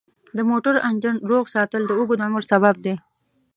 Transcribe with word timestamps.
د 0.37 0.39
موټر 0.49 0.75
انجن 0.89 1.15
روغ 1.29 1.45
ساتل 1.55 1.81
د 1.87 1.91
اوږد 1.99 2.19
عمر 2.25 2.43
سبب 2.51 2.75
دی. 2.85 2.95